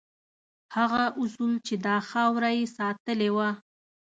[0.75, 3.49] هغه اصول چې دا خاوره یې ساتلې وه.